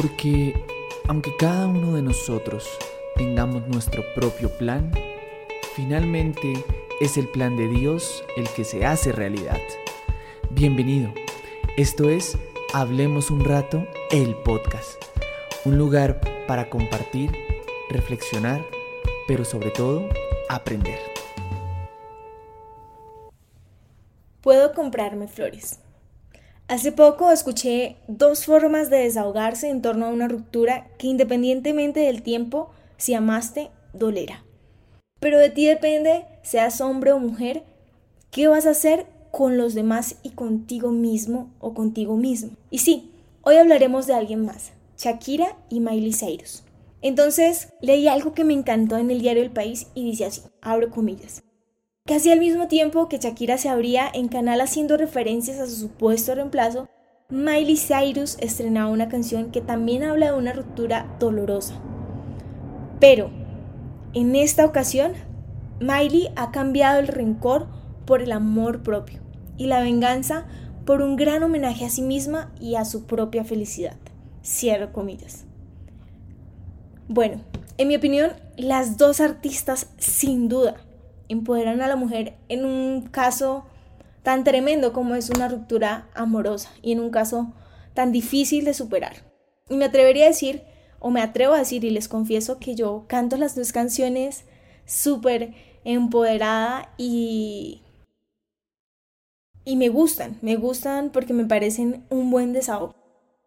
Porque 0.00 0.54
aunque 1.08 1.34
cada 1.36 1.66
uno 1.66 1.92
de 1.92 2.02
nosotros 2.02 2.68
tengamos 3.16 3.66
nuestro 3.66 4.04
propio 4.14 4.48
plan, 4.56 4.92
finalmente 5.74 6.64
es 7.00 7.16
el 7.16 7.26
plan 7.26 7.56
de 7.56 7.66
Dios 7.66 8.22
el 8.36 8.48
que 8.50 8.62
se 8.62 8.86
hace 8.86 9.10
realidad. 9.10 9.58
Bienvenido. 10.50 11.12
Esto 11.76 12.10
es 12.10 12.38
Hablemos 12.72 13.32
un 13.32 13.44
rato, 13.44 13.88
el 14.12 14.36
podcast. 14.36 15.02
Un 15.64 15.78
lugar 15.78 16.20
para 16.46 16.70
compartir, 16.70 17.32
reflexionar, 17.90 18.64
pero 19.26 19.44
sobre 19.44 19.72
todo 19.72 20.08
aprender. 20.48 21.00
Puedo 24.42 24.72
comprarme 24.74 25.26
flores. 25.26 25.80
Hace 26.68 26.92
poco 26.92 27.30
escuché 27.30 27.96
dos 28.08 28.44
formas 28.44 28.90
de 28.90 28.98
desahogarse 28.98 29.70
en 29.70 29.80
torno 29.80 30.04
a 30.04 30.10
una 30.10 30.28
ruptura 30.28 30.86
que 30.98 31.06
independientemente 31.06 32.00
del 32.00 32.22
tiempo, 32.22 32.68
si 32.98 33.14
amaste, 33.14 33.70
dolera. 33.94 34.44
Pero 35.18 35.38
de 35.38 35.48
ti 35.48 35.64
depende, 35.64 36.26
seas 36.42 36.82
hombre 36.82 37.12
o 37.12 37.18
mujer, 37.18 37.64
qué 38.30 38.48
vas 38.48 38.66
a 38.66 38.70
hacer 38.72 39.06
con 39.30 39.56
los 39.56 39.72
demás 39.72 40.16
y 40.22 40.30
contigo 40.30 40.90
mismo 40.90 41.50
o 41.58 41.72
contigo 41.72 42.18
mismo. 42.18 42.50
Y 42.70 42.80
sí, 42.80 43.12
hoy 43.40 43.56
hablaremos 43.56 44.06
de 44.06 44.12
alguien 44.12 44.44
más, 44.44 44.72
Shakira 44.98 45.56
y 45.70 45.80
Miley 45.80 46.12
Cyrus. 46.12 46.64
Entonces 47.00 47.72
leí 47.80 48.08
algo 48.08 48.34
que 48.34 48.44
me 48.44 48.52
encantó 48.52 48.98
en 48.98 49.10
el 49.10 49.22
diario 49.22 49.42
El 49.42 49.50
País 49.52 49.86
y 49.94 50.04
dice 50.04 50.26
así, 50.26 50.42
abro 50.60 50.90
comillas. 50.90 51.42
Casi 52.08 52.30
al 52.30 52.40
mismo 52.40 52.68
tiempo 52.68 53.06
que 53.06 53.18
Shakira 53.18 53.58
se 53.58 53.68
abría 53.68 54.10
en 54.10 54.28
canal 54.28 54.62
haciendo 54.62 54.96
referencias 54.96 55.58
a 55.58 55.66
su 55.66 55.74
supuesto 55.76 56.34
reemplazo, 56.34 56.88
Miley 57.28 57.76
Cyrus 57.76 58.38
estrenaba 58.40 58.88
una 58.88 59.10
canción 59.10 59.50
que 59.50 59.60
también 59.60 60.02
habla 60.02 60.32
de 60.32 60.38
una 60.38 60.54
ruptura 60.54 61.14
dolorosa. 61.20 61.74
Pero, 62.98 63.30
en 64.14 64.36
esta 64.36 64.64
ocasión, 64.64 65.12
Miley 65.80 66.30
ha 66.34 66.50
cambiado 66.50 66.98
el 66.98 67.08
rencor 67.08 67.66
por 68.06 68.22
el 68.22 68.32
amor 68.32 68.82
propio 68.82 69.20
y 69.58 69.66
la 69.66 69.82
venganza 69.82 70.46
por 70.86 71.02
un 71.02 71.14
gran 71.14 71.42
homenaje 71.42 71.84
a 71.84 71.90
sí 71.90 72.00
misma 72.00 72.50
y 72.58 72.76
a 72.76 72.86
su 72.86 73.04
propia 73.04 73.44
felicidad. 73.44 73.98
Cierro 74.42 74.94
comillas. 74.94 75.44
Bueno, 77.06 77.42
en 77.76 77.88
mi 77.88 77.96
opinión, 77.96 78.30
las 78.56 78.96
dos 78.96 79.20
artistas 79.20 79.90
sin 79.98 80.48
duda 80.48 80.87
empoderan 81.28 81.80
a 81.82 81.88
la 81.88 81.96
mujer 81.96 82.34
en 82.48 82.64
un 82.64 83.02
caso 83.02 83.66
tan 84.22 84.44
tremendo 84.44 84.92
como 84.92 85.14
es 85.14 85.30
una 85.30 85.48
ruptura 85.48 86.08
amorosa 86.14 86.70
y 86.82 86.92
en 86.92 87.00
un 87.00 87.10
caso 87.10 87.52
tan 87.94 88.12
difícil 88.12 88.64
de 88.64 88.74
superar. 88.74 89.24
Y 89.68 89.76
me 89.76 89.86
atrevería 89.86 90.24
a 90.24 90.28
decir, 90.28 90.62
o 91.00 91.10
me 91.10 91.20
atrevo 91.22 91.54
a 91.54 91.58
decir 91.58 91.84
y 91.84 91.90
les 91.90 92.08
confieso 92.08 92.58
que 92.58 92.74
yo 92.74 93.04
canto 93.06 93.36
las 93.36 93.54
dos 93.54 93.72
canciones 93.72 94.44
súper 94.84 95.54
empoderada 95.84 96.92
y 96.96 97.82
y 99.68 99.76
me 99.76 99.90
gustan, 99.90 100.38
me 100.40 100.56
gustan 100.56 101.10
porque 101.10 101.34
me 101.34 101.44
parecen 101.44 102.06
un 102.08 102.30
buen 102.30 102.54
desahogo. 102.54 102.94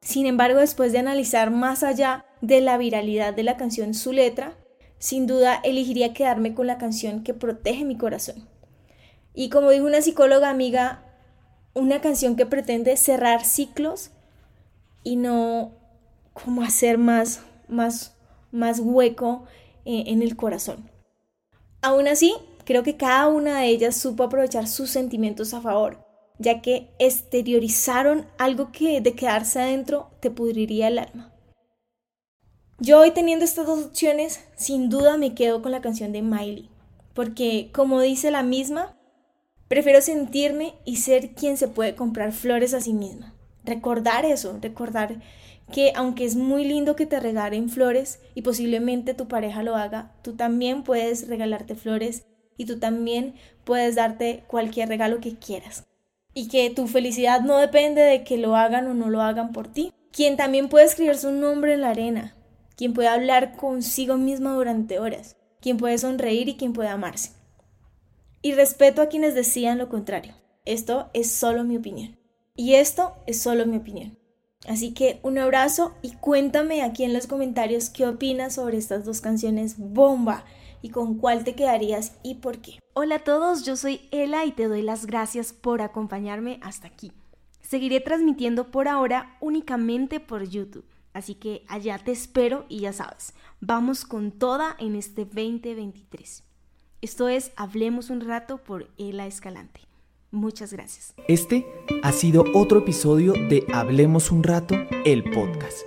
Sin 0.00 0.24
embargo, 0.24 0.60
después 0.60 0.90
de 0.92 0.98
analizar 0.98 1.50
más 1.50 1.82
allá 1.82 2.24
de 2.40 2.62
la 2.62 2.78
viralidad 2.78 3.34
de 3.34 3.42
la 3.42 3.58
canción 3.58 3.92
su 3.92 4.12
letra, 4.12 4.56
sin 4.98 5.26
duda 5.26 5.60
elegiría 5.62 6.14
quedarme 6.14 6.54
con 6.54 6.66
la 6.66 6.78
canción 6.78 7.22
que 7.22 7.34
protege 7.34 7.84
mi 7.84 7.96
corazón. 7.96 8.48
Y 9.34 9.50
como 9.50 9.70
dijo 9.70 9.86
una 9.86 10.00
psicóloga 10.00 10.50
amiga, 10.50 11.02
una 11.74 12.00
canción 12.00 12.36
que 12.36 12.46
pretende 12.46 12.96
cerrar 12.96 13.44
ciclos 13.44 14.10
y 15.02 15.16
no 15.16 15.72
como 16.32 16.62
hacer 16.62 16.98
más, 16.98 17.42
más, 17.68 18.16
más 18.50 18.80
hueco 18.80 19.44
eh, 19.84 20.04
en 20.06 20.22
el 20.22 20.36
corazón. 20.36 20.90
Aún 21.82 22.08
así, 22.08 22.34
creo 22.64 22.82
que 22.82 22.96
cada 22.96 23.28
una 23.28 23.60
de 23.60 23.68
ellas 23.68 23.96
supo 23.96 24.24
aprovechar 24.24 24.66
sus 24.66 24.90
sentimientos 24.90 25.54
a 25.54 25.60
favor, 25.60 26.04
ya 26.38 26.62
que 26.62 26.90
exteriorizaron 26.98 28.26
algo 28.38 28.72
que 28.72 29.00
de 29.00 29.14
quedarse 29.14 29.60
adentro 29.60 30.10
te 30.20 30.30
pudriría 30.30 30.88
el 30.88 30.98
alma. 30.98 31.35
Yo 32.78 33.00
hoy 33.00 33.10
teniendo 33.12 33.42
estas 33.46 33.66
dos 33.66 33.86
opciones, 33.86 34.44
sin 34.54 34.90
duda 34.90 35.16
me 35.16 35.34
quedo 35.34 35.62
con 35.62 35.72
la 35.72 35.80
canción 35.80 36.12
de 36.12 36.20
Miley, 36.20 36.68
porque 37.14 37.70
como 37.72 38.02
dice 38.02 38.30
la 38.30 38.42
misma, 38.42 38.94
prefiero 39.66 40.02
sentirme 40.02 40.74
y 40.84 40.96
ser 40.96 41.30
quien 41.30 41.56
se 41.56 41.68
puede 41.68 41.94
comprar 41.94 42.32
flores 42.32 42.74
a 42.74 42.82
sí 42.82 42.92
misma. 42.92 43.32
Recordar 43.64 44.26
eso, 44.26 44.58
recordar 44.60 45.22
que 45.72 45.92
aunque 45.96 46.26
es 46.26 46.36
muy 46.36 46.64
lindo 46.64 46.96
que 46.96 47.06
te 47.06 47.18
regalen 47.18 47.70
flores 47.70 48.20
y 48.34 48.42
posiblemente 48.42 49.14
tu 49.14 49.26
pareja 49.26 49.62
lo 49.62 49.74
haga, 49.74 50.12
tú 50.20 50.36
también 50.36 50.82
puedes 50.82 51.28
regalarte 51.28 51.76
flores 51.76 52.26
y 52.58 52.66
tú 52.66 52.78
también 52.78 53.36
puedes 53.64 53.94
darte 53.94 54.44
cualquier 54.48 54.90
regalo 54.90 55.20
que 55.20 55.38
quieras. 55.38 55.86
Y 56.34 56.48
que 56.48 56.68
tu 56.68 56.88
felicidad 56.88 57.40
no 57.40 57.56
depende 57.56 58.02
de 58.02 58.22
que 58.22 58.36
lo 58.36 58.54
hagan 58.54 58.86
o 58.86 58.92
no 58.92 59.08
lo 59.08 59.22
hagan 59.22 59.52
por 59.52 59.66
ti. 59.66 59.94
Quien 60.12 60.36
también 60.36 60.68
puede 60.68 60.84
escribir 60.84 61.16
su 61.16 61.32
nombre 61.32 61.72
en 61.72 61.80
la 61.80 61.90
arena, 61.90 62.36
quien 62.76 62.92
puede 62.92 63.08
hablar 63.08 63.56
consigo 63.56 64.16
misma 64.16 64.52
durante 64.52 64.98
horas, 64.98 65.36
quien 65.60 65.78
puede 65.78 65.98
sonreír 65.98 66.48
y 66.48 66.56
quien 66.56 66.72
puede 66.72 66.90
amarse. 66.90 67.32
Y 68.42 68.52
respeto 68.52 69.02
a 69.02 69.08
quienes 69.08 69.34
decían 69.34 69.78
lo 69.78 69.88
contrario. 69.88 70.34
Esto 70.64 71.10
es 71.14 71.30
solo 71.30 71.64
mi 71.64 71.76
opinión. 71.76 72.18
Y 72.54 72.74
esto 72.74 73.14
es 73.26 73.40
solo 73.40 73.66
mi 73.66 73.78
opinión. 73.78 74.18
Así 74.68 74.92
que 74.92 75.20
un 75.22 75.38
abrazo 75.38 75.94
y 76.02 76.12
cuéntame 76.12 76.82
aquí 76.82 77.04
en 77.04 77.12
los 77.12 77.26
comentarios 77.26 77.90
qué 77.90 78.06
opinas 78.06 78.54
sobre 78.54 78.78
estas 78.78 79.04
dos 79.04 79.20
canciones 79.20 79.76
bomba 79.78 80.44
y 80.82 80.90
con 80.90 81.18
cuál 81.18 81.44
te 81.44 81.54
quedarías 81.54 82.16
y 82.22 82.36
por 82.36 82.58
qué. 82.58 82.78
Hola 82.94 83.16
a 83.16 83.24
todos, 83.24 83.64
yo 83.64 83.76
soy 83.76 84.00
Ela 84.10 84.44
y 84.44 84.52
te 84.52 84.68
doy 84.68 84.82
las 84.82 85.06
gracias 85.06 85.52
por 85.52 85.82
acompañarme 85.82 86.58
hasta 86.62 86.88
aquí. 86.88 87.12
Seguiré 87.60 88.00
transmitiendo 88.00 88.70
por 88.70 88.88
ahora 88.88 89.36
únicamente 89.40 90.20
por 90.20 90.48
YouTube. 90.48 90.84
Así 91.16 91.34
que 91.34 91.64
allá 91.66 91.98
te 91.98 92.12
espero 92.12 92.66
y 92.68 92.80
ya 92.80 92.92
sabes, 92.92 93.32
vamos 93.58 94.04
con 94.04 94.32
toda 94.32 94.76
en 94.78 94.94
este 94.94 95.24
2023. 95.24 96.44
Esto 97.00 97.28
es 97.28 97.52
Hablemos 97.56 98.10
un 98.10 98.20
rato 98.20 98.58
por 98.58 98.90
Ela 98.98 99.26
Escalante. 99.26 99.80
Muchas 100.30 100.74
gracias. 100.74 101.14
Este 101.26 101.66
ha 102.02 102.12
sido 102.12 102.44
otro 102.52 102.80
episodio 102.80 103.32
de 103.32 103.66
Hablemos 103.72 104.30
un 104.30 104.42
rato, 104.42 104.74
el 105.06 105.24
podcast. 105.24 105.78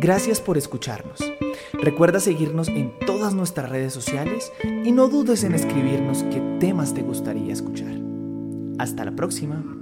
Gracias 0.00 0.40
por 0.40 0.58
escucharnos. 0.58 1.20
Recuerda 1.74 2.18
seguirnos 2.18 2.66
en 2.66 2.92
todas 3.06 3.34
nuestras 3.34 3.70
redes 3.70 3.92
sociales 3.92 4.52
y 4.64 4.90
no 4.90 5.06
dudes 5.06 5.44
en 5.44 5.54
escribirnos 5.54 6.24
qué 6.24 6.40
temas 6.58 6.92
te 6.92 7.02
gustaría 7.02 7.52
escuchar. 7.52 7.94
Hasta 8.80 9.04
la 9.04 9.12
próxima. 9.12 9.81